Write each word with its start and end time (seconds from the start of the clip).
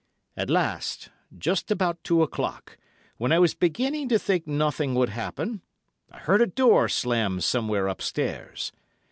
"At 0.35 0.49
last, 0.49 1.09
just 1.37 1.69
about 1.69 2.03
two 2.03 2.23
o'clock, 2.23 2.79
when 3.17 3.31
I 3.31 3.37
was 3.37 3.53
beginning 3.53 4.09
to 4.09 4.17
think 4.17 4.47
nothing 4.47 4.95
would 4.95 5.09
happen, 5.09 5.61
I 6.11 6.17
heard 6.17 6.41
a 6.41 6.47
door 6.47 6.89
slam 6.89 7.39
somewhere 7.39 7.85
upstairs. 7.87 8.71